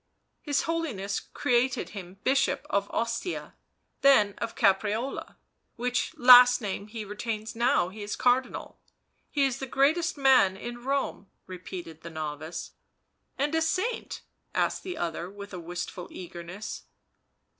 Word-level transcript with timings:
His 0.41 0.63
Holiness 0.63 1.19
created 1.19 1.89
him 1.89 2.17
Bishop 2.23 2.65
of 2.71 2.89
Ostia, 2.89 3.53
then 4.01 4.33
of 4.39 4.55
Caprarola, 4.55 5.35
which 5.75 6.17
last 6.17 6.59
name 6.59 6.87
he 6.87 7.05
retains 7.05 7.55
now 7.55 7.89
he 7.89 8.01
is 8.01 8.15
Cardinal— 8.15 8.79
he 9.29 9.45
is 9.45 9.59
the 9.59 9.67
greatest 9.67 10.17
man 10.17 10.57
in 10.57 10.83
Rome," 10.83 11.27
repeated 11.45 12.01
the 12.01 12.09
novice. 12.09 12.71
"And 13.37 13.53
a 13.53 13.61
saint?" 13.61 14.23
asked 14.55 14.81
the 14.81 14.97
other 14.97 15.29
with 15.29 15.53
a 15.53 15.59
wistful 15.59 16.07
eagerness. 16.09 16.85